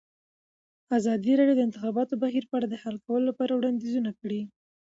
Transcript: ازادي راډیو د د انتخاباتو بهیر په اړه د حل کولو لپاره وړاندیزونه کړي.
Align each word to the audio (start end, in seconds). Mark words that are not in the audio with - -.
ازادي 0.97 1.31
راډیو 1.39 1.55
د 1.57 1.59
د 1.59 1.65
انتخاباتو 1.67 2.13
بهیر 2.23 2.43
په 2.47 2.53
اړه 2.57 2.67
د 2.69 2.75
حل 2.83 2.95
کولو 3.05 3.25
لپاره 3.29 3.51
وړاندیزونه 3.55 4.11
کړي. 4.19 4.41